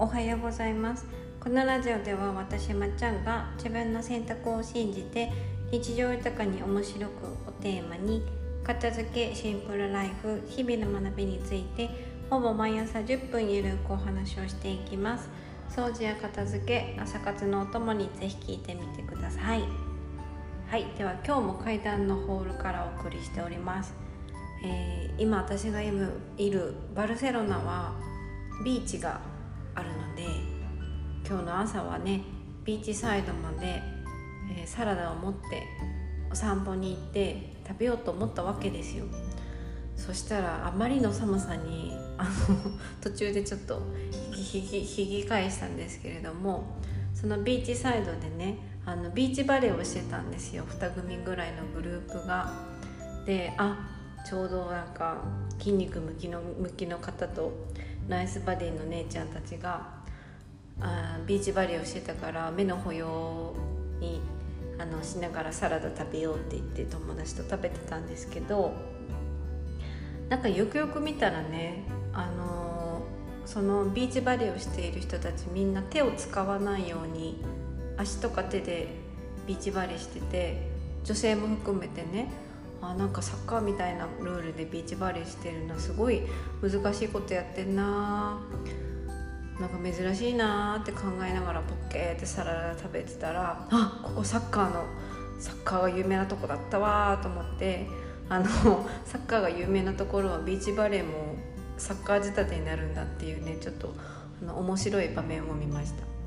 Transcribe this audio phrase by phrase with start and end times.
[0.00, 1.04] おはようございます。
[1.40, 5.32] このラジオでは私まっちゃんが自分の選択を信じて
[5.72, 8.22] 日常豊かに面白くをテーマに
[8.62, 11.90] 片付けシンプルライフ日々の学びについて
[12.30, 15.28] ほぼ毎朝10分ゆるくお話をしていきます。
[15.68, 19.64] 掃除や片付け朝活のお供にぜひ聞いてみてください。
[20.68, 23.94] はいでは今日も階段のホールからお送りしております、
[24.62, 27.94] えー、今私が今いるバルセロナは
[28.62, 29.37] ビーチが
[29.78, 30.24] あるので
[31.26, 32.22] 今日の朝はね
[32.64, 33.80] ビーチサイドまで、
[34.56, 35.62] えー、サラダを持って
[36.30, 39.04] お散歩に行って食べようと思ったわけですよ
[39.96, 42.30] そしたらあまりの寒さにあの
[43.00, 43.80] 途中でちょっと
[44.32, 46.64] 引き返したんですけれども
[47.14, 52.52] そのビーチサイドでねあのビーチバレーをしてたんですよ2組ぐらいのグループが。
[53.26, 53.76] であ
[54.24, 55.18] ちょうどなんか
[55.58, 57.52] 筋肉ムキのムキの方と
[58.08, 59.86] ナイスバディの姉ちゃんたちが
[60.80, 63.54] あビーチバレーをしてたから目の保養
[64.00, 64.20] に
[64.78, 68.72] あのしながらサラダ食べようって言って友達と食べてたんですけど
[70.28, 73.02] なんかよくよく見たらねあの
[73.44, 77.42] そのビーチバレーをしている人たちみんな手を使わないように
[77.96, 78.88] 足とか手で
[79.46, 80.68] ビーチバレーしてて
[81.04, 82.30] 女性も含めてね
[82.80, 86.22] あなんかサッカーみたいなルールでビーチバレーしてるのすごい
[86.62, 88.38] 難しいことやってんな
[89.58, 94.84] なんか珍しいなって考えながらポッケーってサラダ食べてたらあここサッカーの
[95.40, 97.86] サッカーが有名なとこだったわと思って
[98.28, 98.46] あの
[99.04, 101.36] サッカーが有名なところはビーチバレーも
[101.76, 103.94] サッカー仕立てになるんだっていうねちょっと
[104.42, 106.17] あの面白い場面を見ました。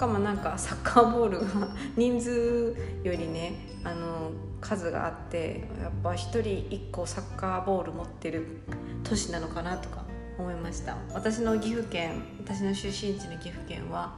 [0.00, 3.52] かもなんかサッカーボールが人数よりね
[3.84, 8.62] あの数があってやっぱ1人1個サッカーボール持ってる
[9.04, 10.04] 都市なのかなとか
[10.38, 10.96] 思いました。
[11.12, 14.14] 私の岐阜県私の出身地の岐阜県は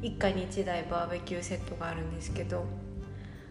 [0.00, 2.64] 一家に1台バーベキューセットがあるんですけど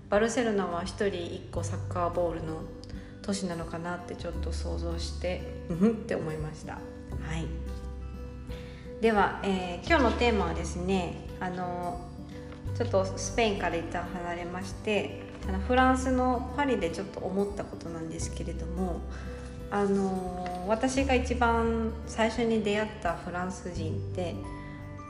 [0.10, 2.62] バルセロナは1人1個サッカーボールの
[3.22, 6.74] 都市なのかなってちょっと想像してうんって思いました。
[6.74, 6.80] は
[7.38, 7.46] い。
[9.00, 12.02] では、えー、今日のテーマはですねあの
[12.78, 19.02] ちょっとスペインから一旦離れましてあのフランスのパリでちょっと思ったことなんですけれども
[19.70, 24.36] あの私が一番最初に出会ったフランス人って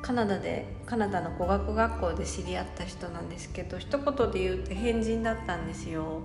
[0.02, 6.22] カナダでカナダの語学学校で知り合った人なんですけど一言で言うと変人だったんですよ。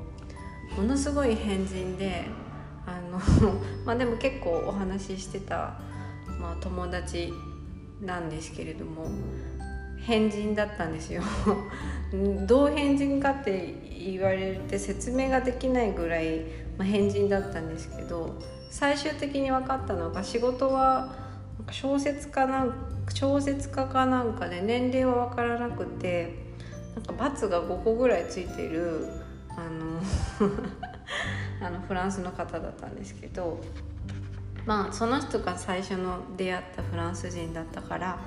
[0.76, 2.24] ものすごい変人で
[2.86, 3.20] あの
[3.84, 5.78] まあでも結構お話ししてた、
[6.40, 7.32] まあ、友達
[8.00, 9.06] なんですけれども
[10.02, 11.22] 変人だったんですよ。
[12.46, 13.74] どう変人かって
[14.04, 16.40] 言われて説明ができないぐらい、
[16.76, 18.34] まあ、変人だったんですけど
[18.70, 21.14] 最終的に分かったのが仕事は
[21.70, 22.74] 小説家なん
[23.14, 26.34] 小説家かなんかで年齢は分からなくて
[26.94, 29.08] なんか罰が5個ぐらいついてる
[29.50, 30.00] あの
[31.66, 33.60] あのフランスの方だったんですけど
[34.66, 38.18] まあその人が最初の出会ったフランス人だったから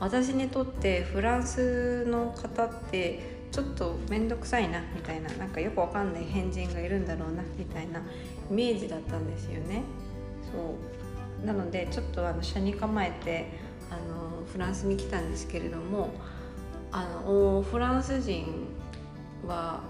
[0.00, 8.00] 私にとってフランスの方ってちょっと面倒くさいなみたいななんかよくわかんない変人がいるんだろうなみたいな
[8.50, 9.82] イメージだったんですよね。
[10.50, 10.74] そ
[11.42, 13.50] うなのでちょっとあの車に構えて
[13.90, 16.10] あのフランスに来たんですけれども
[16.92, 18.46] あのおフランス人
[19.46, 19.80] は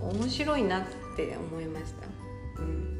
[0.00, 0.82] 面白いなっ
[1.16, 2.06] て思いました。
[2.62, 2.98] うん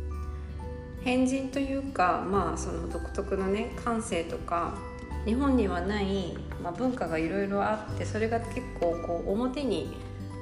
[1.02, 4.78] 変人というかまあその独特のね感性とか
[5.24, 9.96] 日本にはない、まあ、文化がいろいろあってそれが結構こう表に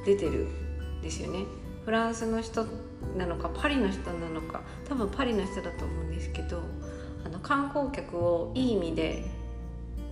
[0.07, 0.49] 出てる
[0.99, 1.45] んですよね。
[1.85, 2.67] フランスの人
[3.17, 6.63] なのかパリの人なのか多分パリの人だと思うんですけど
[7.25, 9.25] あの観光客をいい意味で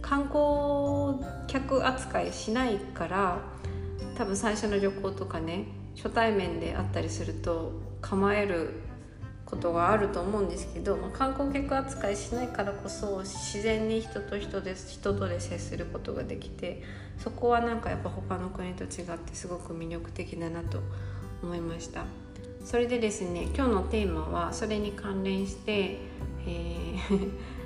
[0.00, 3.42] 観光客扱いしないから
[4.16, 8.70] 多分最初の旅行とかね初対面であったりすると構える
[9.48, 16.82] ことがあると思うんですけど、まあ、観光客扱いしないからこそ自然に人と人で人とで接することができて
[17.16, 20.80] そこはなんかやっぱ他の国と違ってすごく魅力的だなと
[21.42, 22.04] 思いました。
[22.64, 25.98] それでですね今日のテーマはそれに関連して、
[26.46, 27.30] えー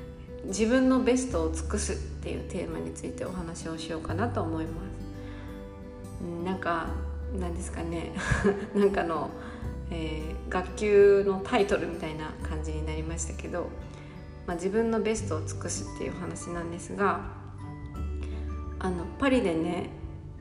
[0.45, 4.83] 自分のベストを尽くすっていうテーマについてお話をしようかなと思いま
[6.21, 6.45] す。
[6.45, 6.89] なんか
[7.39, 8.13] なんですかね。
[8.75, 9.31] なんかの
[9.95, 13.69] えー、学級のタイトルみたいな感じになりましたけど、
[14.47, 17.21] まあ、自分のベストを尽くすっていう話なんですが
[18.79, 19.91] あのパリでね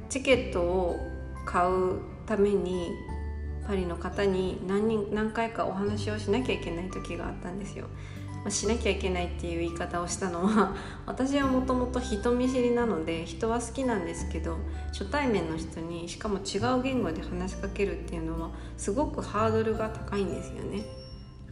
[0.10, 0.98] チケットを
[1.46, 2.92] 買うために
[3.68, 7.88] パリの方に何人何回かお話をしなきゃいけない時があったんですよ。
[8.44, 14.58] まあ、しなきゃいけないっていう言い方をしたのは 私はもともと人見知りなので人は好きなんですけど
[14.88, 20.84] 初対面の人にしかも違う言語で話しかけるっていうのはすごくハードルが高いんですよね。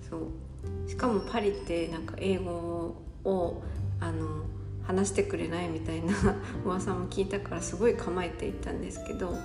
[0.10, 3.62] そうしかもパリってなんか英語を
[4.00, 4.44] あの
[4.84, 6.14] 話してくれないみたいな
[6.66, 9.38] 噂も聞いたからすごい構えていったんですけど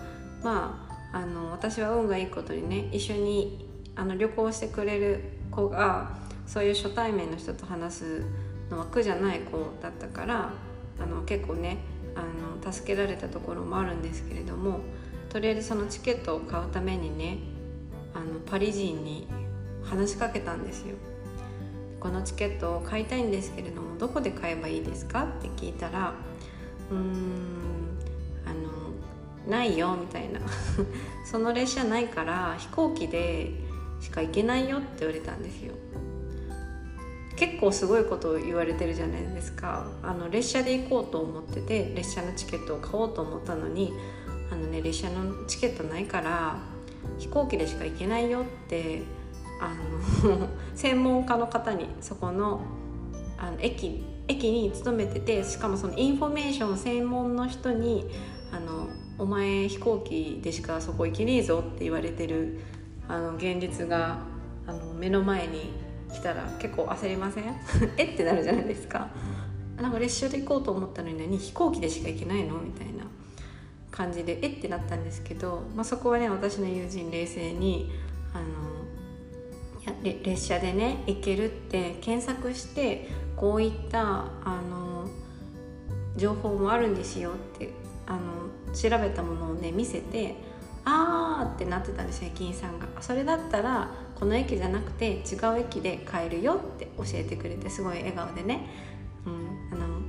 [0.42, 5.20] まああの私は運がいいことにね一緒にあの旅行してくれる
[5.50, 8.22] 子がそういう初対面の人と話す
[8.70, 10.52] のは苦じゃない子だったから
[11.00, 11.78] あの結構ね
[12.14, 12.20] あ
[12.66, 14.80] の助けられたところもあるんですけれども
[15.30, 17.38] とりあえずそのチケットを買うためにね
[18.14, 19.26] あのパリ人に
[19.82, 20.94] 話しかけたんですよ。
[21.98, 25.24] このチケットを買いたいんですけれどもどこで買えばいいですか？
[25.24, 26.12] って聞いたら
[26.90, 27.00] うーん
[28.46, 28.50] あ
[29.46, 30.40] のないよみたいな。
[31.26, 33.50] その列車ないから飛行機で
[34.00, 35.72] しか行けないよって言われたんですよ。
[37.36, 39.86] 結構すごいことを言われてるじゃないですか。
[40.02, 43.92] あの列車で行こうと思ってて列車のチケットを買おうと思ったのに
[44.52, 46.58] あのね列車のチケットないから
[47.18, 49.02] 飛行機でしか行けないよって
[49.60, 49.74] あ
[50.26, 52.60] の 専門家の方にそこの
[53.38, 58.06] あの駅駅に勤めててしかもそのインフォメーション専門の人に
[58.52, 58.88] あの
[59.18, 62.60] 「お前飛行機でしかそこ行けねえぞ」って言われてる
[63.08, 64.18] あの現実が
[64.66, 65.83] あの目の前に
[66.14, 67.44] 来たら結構焦りません？
[67.98, 69.08] えってなるじゃないですか。
[69.80, 73.04] なんか列車で行こうと思ったのに何飛行機でしか行けないのみたいな
[73.90, 77.90] 感じでえってなったんですけど、まあ、そこはね私の友人冷静に
[78.32, 78.44] あの
[79.82, 84.00] いや列車でね行けるって検索してこういった
[84.44, 85.08] あの
[86.16, 87.70] 情報もあるんですよって
[88.06, 90.36] あの調べたものをね見せて
[90.84, 92.86] あーってなってたんですよ駅員さんが。
[93.00, 98.66] それだったらこの駅じゃなくて違う駅で買えるよって教えてくれてすごい笑顔でね、
[99.26, 100.00] うん、あの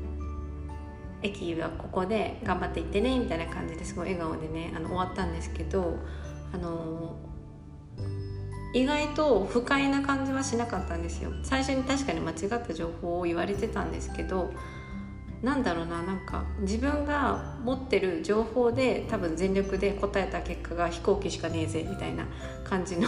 [1.22, 5.98] 駅はここで頑張って行ってねみたいな感じですごい笑顔でねあの終わったんですけど
[6.54, 7.16] あの
[8.74, 11.32] 意外と不快な感じはしなかったんですよ。
[11.44, 14.52] 最初に確かに間違った情報を言われてたんですけど
[15.42, 22.26] なんだろうななんか自分が持ってる情報で多分全力で答えた結果が飛行機しかねえぜみたいな
[22.64, 23.08] 感じの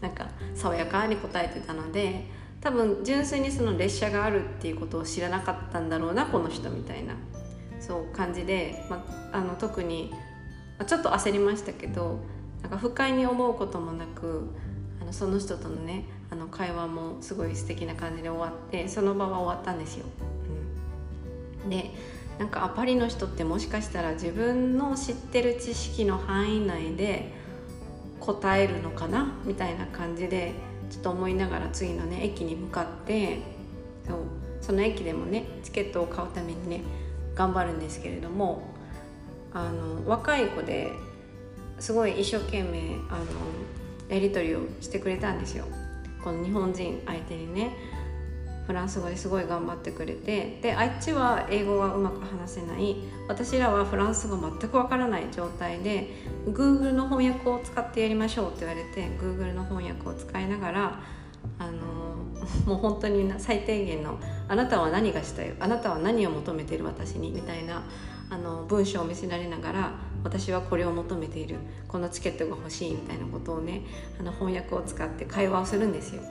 [0.00, 2.26] なんか爽やかに答えてたので
[2.60, 7.14] 多分純粋にその列車があるっていうことを知らなかったんだろうなこの人みたいな
[7.80, 10.12] そう感じで、まあの特に
[10.86, 12.18] ちょっと焦りましたけど
[12.62, 14.48] なんか不快に思うこともなく
[15.00, 20.06] あのその人とのねあの会話もすごい素敵な感じで終わってその場は終わったんですよ。
[21.64, 21.90] うん、で
[22.38, 27.32] なんかパリの人ってもしかしたら自分の知ってる知識の範囲内で
[28.28, 29.32] 答えるのかな？
[29.46, 30.52] みたいな感じで
[30.90, 33.38] ちょっと思いながら次のね駅に向かって
[34.06, 34.18] そう
[34.60, 36.82] その駅でもねチケットを買うためにね
[37.34, 38.68] 頑張るんですけれども
[39.54, 40.92] あの若い子で
[41.78, 43.24] すごい一生懸命あの
[44.14, 45.64] やり取りをしてくれたんですよ。
[46.22, 47.70] この日本人相手にね。
[48.68, 52.96] フランス語ですごい頑張ってくれてであっちは英語がうまく話せない。
[53.26, 56.10] 私らはフランス語全くわからない状態で
[56.46, 61.00] Google の翻訳を使ってやりましょうって言われて Google の翻訳を使いながら
[61.58, 61.80] あの
[62.66, 65.54] もう本当に最低限の「あなたは何がしたい？
[65.58, 67.82] あなたは何を求めている私に」みたいな
[68.28, 71.56] あの文章を見せられながら私はこれを求めている。
[71.88, 73.80] このチケットが欲しいみたいなことをね
[74.20, 76.22] あの翻訳を使って会話をするんですよ。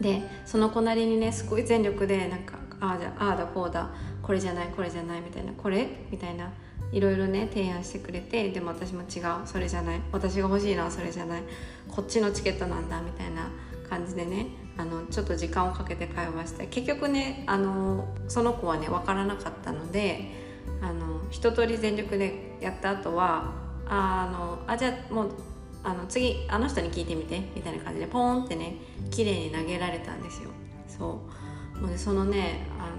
[0.00, 3.90] でその子なりにねすごい全力でなんかああじゃあだこうだ
[4.22, 5.88] これじゃないこれじゃないみたいなこれ？
[6.10, 6.50] みたいな
[6.92, 11.42] いろいろね提案してくれてでも私も違うそれじゃない私が欲しいのはそれじゃない
[11.88, 13.48] こっちのチケットなんだみたいな
[13.88, 20.30] 感じでねあのちょっと時間をかけて会話して結局ねあのその子はね分からなかったので
[20.82, 23.52] あの一通り全力でやった後は
[23.88, 25.30] あのあじゃあもう
[25.86, 28.74] あの次あの人に聞いてみてみたいな感じでポーンってね
[29.12, 30.50] 綺麗に投げられたんですよ。
[30.88, 31.20] そ
[31.78, 31.80] う。
[31.80, 32.90] もう、ね、そのねあ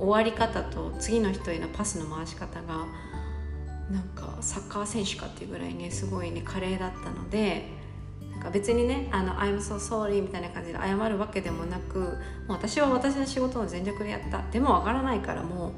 [0.00, 2.86] の終わり方と次の人へのパスの回し方が
[3.88, 7.68] なんかサッカー選手かっていうぐらいねすごいね華麗だったので
[8.32, 12.16] なんか別にね「あの I'm so sorry」みたいな感じで謝るわけでもなくもう
[12.52, 14.42] 私は私の仕事を全力でやった。
[14.50, 15.70] でもわからないからもう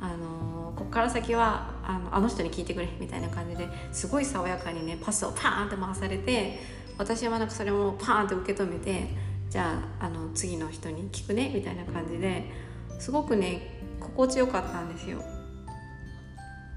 [0.00, 6.58] あのこっから先はあのあの人に聞いてくれみたいな感じですごい爽やかにねパスをパーンって回されて
[6.98, 9.08] 私はなんかそれもパーンって受け止めて
[9.48, 12.50] じゃああの次の人に聞くねみたいな感じで
[12.98, 15.22] すごくね心地よかったんですよ。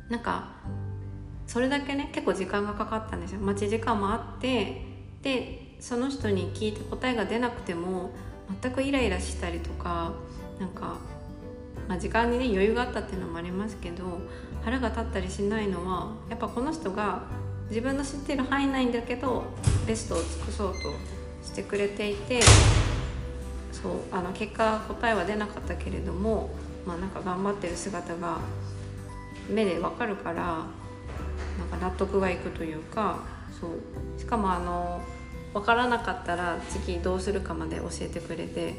[0.09, 0.49] なんか
[1.47, 3.39] それだけね結構時間がかかったんですよ。
[3.39, 4.81] 待ち時間もあって
[5.21, 8.11] でその人に聞いて答えが出なくても
[8.61, 10.13] 全くイライラしたりとか
[10.59, 10.97] なんか、
[11.87, 14.19] まあ、時間にね余裕があったっていうのもありますけど
[14.63, 17.23] 腹が立ったりしないのはやっぱこの人が
[17.69, 19.43] 自分の知ってる範囲内だけど
[19.85, 20.79] ベストを尽くそうと
[21.43, 22.41] してくれていて
[23.71, 26.49] そうあの結果答えは出なかったけれども、
[26.85, 28.39] まあ、なんか頑張ってる姿が
[29.49, 30.65] 目でわかるから
[31.57, 33.23] なんか納得がいくというか
[33.59, 33.71] そう。
[34.19, 35.01] しかもあの
[35.53, 38.75] 分からなかったら次どうするかまで教えてくれて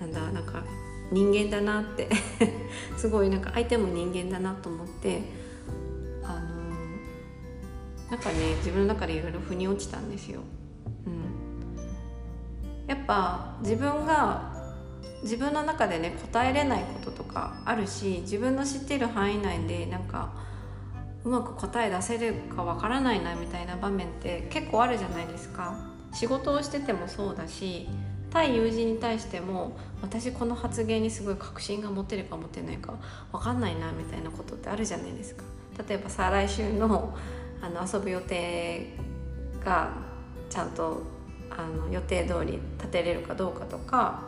[0.00, 0.64] なんだなんか
[1.12, 2.08] 人間だなって。
[2.96, 5.22] すごいなんか相手も人間だなと思って。
[6.24, 6.40] あの
[8.10, 10.40] なんかね自分の中でいろいろ腑に落ちたんですよ。
[11.06, 14.52] うん、やっぱ自分が
[15.22, 20.32] 自分の中でね答えれないこととかあるし自分の知っている範囲内でなんか
[21.24, 25.92] うまく答え出せるかわからないなみたいな場面って結構あるじゃないですか。
[26.12, 27.88] 仕事をしててもそうだし
[28.32, 32.94] 対友人に対しても私この発言にすごい確信が持てるか持てないか
[33.30, 35.44] 分かんないなみたいなことってあるじゃないですか。
[35.88, 37.14] 例えばさ来週の
[37.60, 38.94] あの遊ぶ予定
[39.64, 39.92] が
[40.50, 41.02] ちゃんと
[41.50, 44.22] あの予定通り立てれるかどうかとか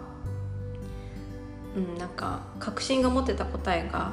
[1.76, 4.12] うんなんか確信が持てた答えが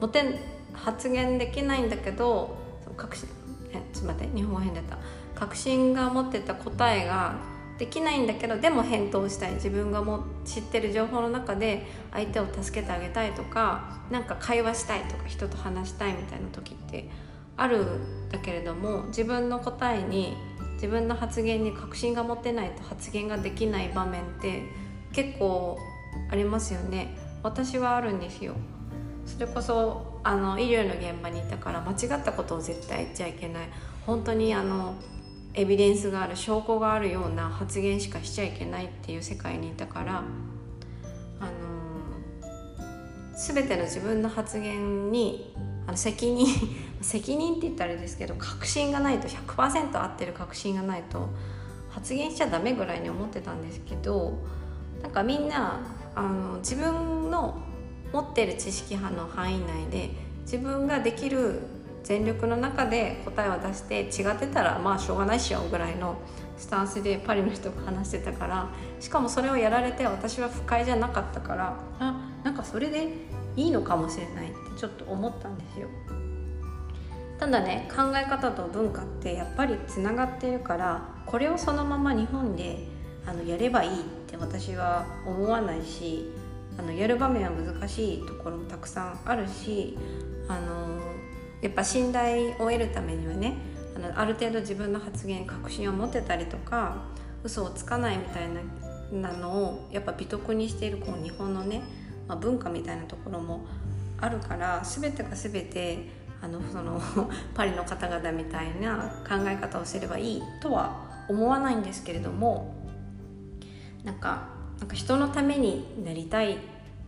[0.00, 0.40] 持て
[0.72, 2.56] 発言できないんだけど
[2.96, 3.28] 確信
[3.72, 4.98] えちょっと待って日本語変だった。
[5.34, 7.34] 確信が持ってた答えが
[7.82, 9.54] できないんだけどでも返答したい。
[9.54, 17.10] 自分がも知ってる情報の中で相手を助けてあげたいとか何か会話したいとか人と話したいみたいな時って
[17.56, 20.36] あるんだけれども自分の答えに
[20.74, 24.62] 自分の発言に確信が持てないと発言ができない場面って
[25.12, 25.76] 結構
[26.30, 27.18] ありますよね。
[27.42, 28.54] 私はあるんですよ。
[29.26, 33.68] それこそあの医療の現場にいたから間違ったことを絶対言っちゃいけない。
[34.06, 34.94] 本当にあの
[35.54, 40.22] エビデンスがある証拠があるような発言しかしちゃいけないっていう世界にいたから
[41.40, 41.50] あの
[43.36, 45.54] 全ての自分の発言に
[45.86, 46.46] あの責任
[47.02, 51.28] 責任って言ったらあれですけど確信がないと100%合ってる確信がないと
[51.90, 54.38] 発言しちゃダメぐらいに思ってたんですけど
[55.02, 55.80] なんかみんな
[56.14, 57.58] あの自分の
[58.12, 60.10] 持ってる知識派の範囲内で
[60.42, 61.60] 自分ができる
[62.02, 66.16] 全力の中で答えを出して違ってたらまあしょうがないしょぐらいの
[66.56, 68.68] スタンスでパリの人が話してたから
[69.00, 73.08] しかもそれをやられて私は不快じゃなかったからあなんかそれで
[73.56, 75.88] いいのかもしれないってちょっと思ったんですよ。
[77.38, 82.86] ただね考え方と文化ってやっぱりつながってるからこれをそのまま日本で
[83.26, 86.30] あのやればいいって私は思わないし
[86.78, 89.98] あのやる場面は難しいところもたくさんあるし
[90.48, 91.01] あの
[91.62, 93.54] やっぱ信頼を得るためにはね
[93.96, 97.04] あのある程度自分の発言確信を持てたりとか
[97.44, 98.60] 嘘をつかないみたいな
[99.12, 101.82] なのをやっぱ美徳にしているこう日本のね、
[102.26, 103.66] まあ、文化みたいなところも
[104.18, 106.08] あるから全てが全て
[106.40, 107.00] あのその
[107.54, 112.74] パリの方々みたいな考え方をすればいいとは思わないんですけれども
[114.02, 116.58] なんかなんか人のためになりたい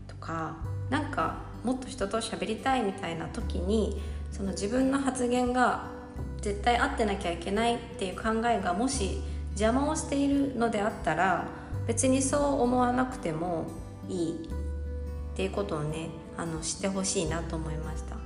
[0.07, 0.57] とか
[0.91, 4.01] なんかもっと人と喋りたいみたいな時に
[4.35, 5.85] その自分の発言が
[6.43, 11.47] 絶対合ってなきゃいけないっていう考えがもし邪魔をしているのであったら
[11.87, 13.67] 別にそう思わなくても
[14.09, 18.17] いいっていうことをねあの知ってほしいなと思いました。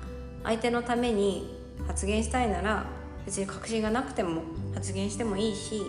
[0.45, 1.55] 相手のために
[1.87, 2.87] 発言したいなら
[3.27, 4.43] 別に確信がなくても
[4.75, 5.83] 発言してもいいし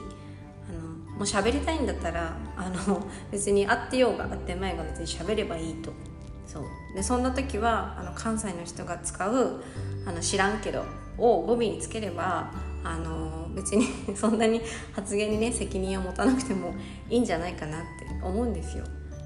[0.70, 5.94] あのもう喋りたいんだったらあの別に会ってようが会ってまいが別に喋ればいいと。
[6.52, 6.64] そう
[6.96, 9.62] でそんな時はあの関西の人が使う
[10.08, 10.84] 「あの知らんけど」
[11.20, 12.52] を語尾につければ
[12.84, 13.86] あの別に
[14.18, 14.60] そんなに
[14.94, 16.74] 発言にね責任を持たなくても
[17.08, 18.84] いいんじゃないかなって思うんですよ。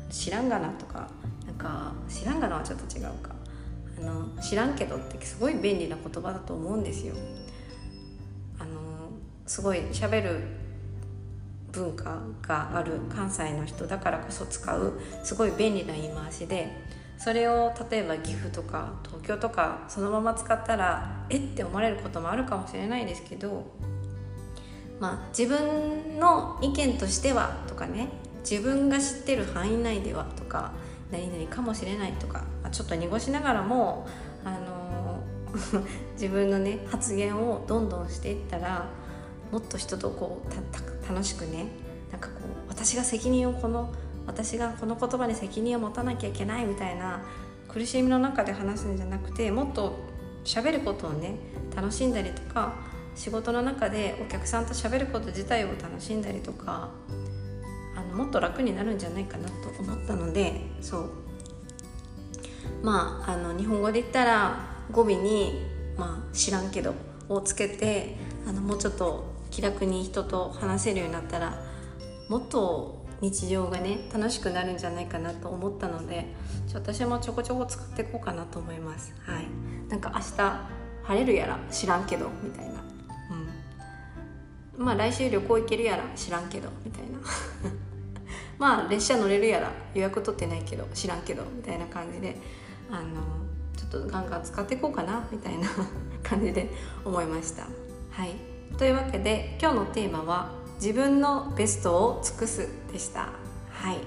[0.10, 1.10] 知らんがなとか
[1.46, 3.34] なんか知らんがなはちょっと違うか
[3.98, 7.15] あの知らんけどってすごい便利な言葉だと思うんですよ。
[8.60, 8.72] あの
[9.48, 10.42] すごい喋る
[11.72, 16.68] 文化がある関西の人だからこそ使うすごい便利な言い回しで
[17.17, 23.72] それを例えば岐阜とか東京とかそのまま使ったらえって思われることもあるかもしれないですけど
[25.00, 28.10] まあ自分の意見としてはとかね
[28.50, 30.74] 自分が知ってる範囲内ではとか
[31.12, 34.08] 何々かもしれないとか、まあ、ちょっと濁しながらも、
[34.43, 35.20] あの
[36.13, 38.88] 自分のね発言をどんどんしていったら
[39.51, 41.67] もっと人とこう楽しくね
[42.12, 42.36] なんかこ
[42.67, 43.93] う私が責任をこの
[44.25, 47.22] 私がこの言葉に責任を持たなきゃいけないみたいな
[47.68, 49.98] 苦しみの中で話すんじゃなくてもっと
[50.46, 51.38] 喋ることをね
[51.75, 52.75] 楽しんだりとか
[53.15, 56.89] 仕事の中でお客さんと喋ること自体を楽しんだりとか
[57.96, 61.10] あのもっと楽になるんじゃないかなと思ったのでそう。
[62.82, 64.58] まああの日本語で言ったら
[64.92, 65.65] 語尾に
[65.98, 66.94] 「まあ、知らんけど」
[67.30, 71.63] をつけてあのもうちょっと気楽に人と話せるようになったら
[72.30, 76.25] もっと日常がね楽しくなるんじゃないかなと思ったので
[76.74, 79.13] 私もちょこちょこ使っていこうかなと思います。
[79.25, 79.46] はい。
[79.89, 80.68] なんか明日
[81.03, 82.74] 晴れるやら知らんけどみたいな。
[84.77, 84.86] うん。
[84.86, 87.20] まあ来週旅行行けるやら知らんけどみたいな。
[88.60, 92.36] まあ列車乗れるやら予約取ってないけど知らんけどみたいな感じで
[92.92, 93.22] あの
[93.77, 95.70] ちょっとガンガン使っていこうかなみたいな
[96.24, 96.70] 感じで
[97.06, 97.68] 思いました。
[98.10, 98.36] はい。
[98.77, 103.30] というわけで今日のテーマは自分のベストを尽くすでした。
[103.72, 104.00] はい、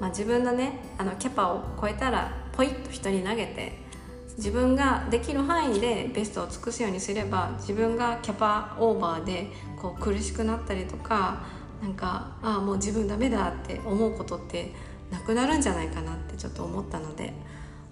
[0.00, 3.72] まあ、自分のねあのキャパを超えたらポイッと人に投げて
[4.38, 11.44] 自分ができる範囲でベストを尽くすようにすれば自分がキャパオーバーでこう苦しくなったりとか
[11.82, 14.72] なんかああもう自分ダメだって思うことって
[15.10, 17.34] なくなるんじゃないかなってちょっと思ったので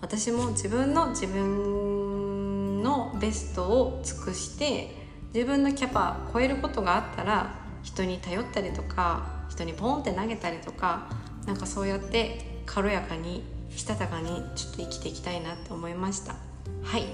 [0.01, 5.02] 私も自分の自分のベストを尽くして
[5.35, 11.09] 自分のキャパ超えることがあったら人に頼ったりとか人にポンって投げたりとか
[11.47, 16.35] なんかそうやって軽やかにしたたかにちょっと生きていきたいなって思いました。
[16.83, 17.07] はい。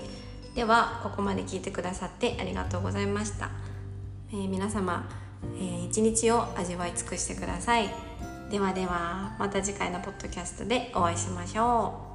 [0.54, 3.50] ではここまで聞いてくださってありがとうございました、
[4.32, 5.08] えー、皆様、
[5.56, 7.88] えー、一日を味わい尽くしてください。
[8.50, 12.07] ではではまた次回のポッドキャストでお会いしましょう。